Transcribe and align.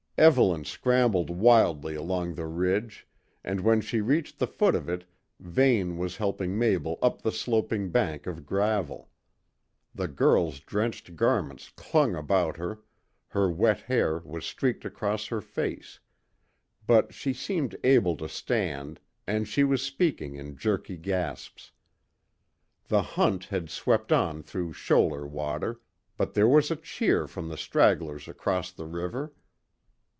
Evelyn 0.17 0.63
scrambled 0.65 1.31
wildly 1.31 1.95
along 1.95 2.35
the 2.35 2.45
ridge, 2.45 3.07
and 3.43 3.59
when 3.59 3.81
she 3.81 4.01
reached 4.01 4.37
the 4.37 4.45
foot 4.45 4.75
of 4.75 4.87
it 4.87 5.03
Vane 5.39 5.97
was 5.97 6.17
helping 6.17 6.59
Mabel 6.59 6.99
up 7.01 7.23
the 7.23 7.31
sloping 7.31 7.89
bank 7.89 8.27
of 8.27 8.45
gravel. 8.45 9.09
The 9.95 10.07
girl's 10.07 10.59
drenched 10.59 11.15
garments 11.15 11.69
clung 11.75 12.13
about 12.13 12.57
her, 12.57 12.81
her 13.29 13.49
wet 13.49 13.79
hair 13.79 14.19
was 14.19 14.45
streaked 14.45 14.85
across 14.85 15.25
her 15.25 15.41
face; 15.41 15.99
but 16.85 17.15
she 17.15 17.33
seemed 17.33 17.75
able 17.83 18.15
to 18.17 18.29
stand, 18.29 18.99
and 19.25 19.47
she 19.47 19.63
was 19.63 19.81
speaking 19.81 20.35
in 20.35 20.55
jerky 20.55 20.97
gasps. 20.97 21.71
The 22.89 23.01
hunt 23.01 23.45
had 23.45 23.71
swept 23.71 24.11
on 24.11 24.43
through 24.43 24.73
shoaler 24.73 25.25
water, 25.25 25.81
but 26.15 26.35
there 26.35 26.47
was 26.47 26.69
a 26.69 26.75
cheer 26.75 27.25
from 27.27 27.47
the 27.49 27.57
stragglers 27.57 28.27
across 28.27 28.71
the 28.71 28.85
river. 28.85 29.33